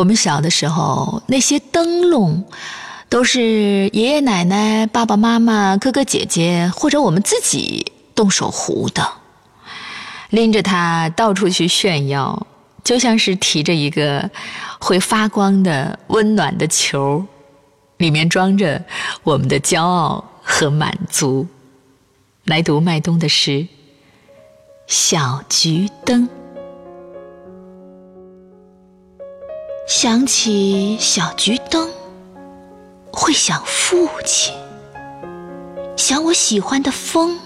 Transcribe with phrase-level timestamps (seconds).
[0.00, 2.42] 我们小的时候，那些灯笼
[3.10, 9.06] 都是爷爷奶奶、爸爸妈妈、哥哥姐姐或者我们自己动手糊的，
[10.30, 12.46] 拎着它到处去炫耀，
[12.82, 14.30] 就像是提着一个
[14.80, 17.22] 会发光的温暖的球，
[17.98, 18.82] 里面装着
[19.22, 21.46] 我们的骄傲和满足。
[22.46, 23.50] 来读麦冬的诗
[24.86, 26.26] 《小桔灯》。
[30.02, 31.90] 想起小桔灯，
[33.12, 34.54] 会想父亲，
[35.94, 37.38] 想我喜欢的风，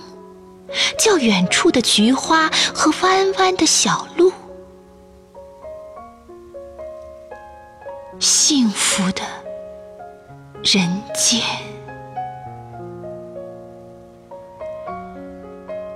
[0.96, 4.32] 叫远处的菊花和弯弯的小路，
[8.20, 9.22] 幸福的
[10.62, 11.40] 人间。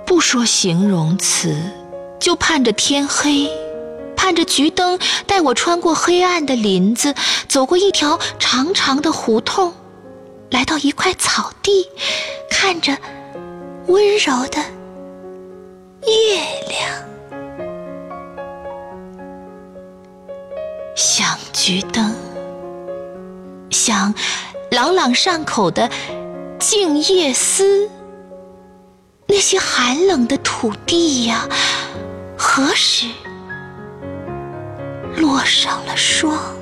[0.05, 1.55] 不说形容词，
[2.19, 3.49] 就盼着天黑。
[4.29, 7.15] 看着桔灯带我穿过黑暗的林子，
[7.47, 9.73] 走过一条长长的胡同，
[10.51, 11.89] 来到一块草地，
[12.47, 12.95] 看着
[13.87, 14.59] 温柔的
[16.05, 17.09] 月亮。
[20.95, 22.15] 想桔灯，
[23.71, 24.13] 想
[24.69, 25.89] 朗朗上口的
[26.59, 27.89] 静夜思，
[29.25, 31.49] 那些寒冷的土地呀，
[32.37, 33.07] 何时？
[35.19, 36.58] 落上了霜。